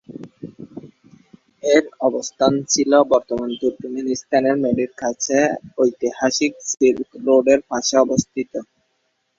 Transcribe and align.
এর 1.63 1.83
অবস্থান 2.01 2.53
ছিল 2.69 2.91
বর্তমান 3.11 3.49
তুর্কমেনিস্তানের 3.61 4.55
মেরির 4.63 4.91
কাছে 4.97 5.37
ঐতিহাসিক 5.77 6.53
সিল্ক 6.69 7.09
রোডের 7.25 7.59
পাশে 7.69 7.95
অবস্থিত। 7.97 8.51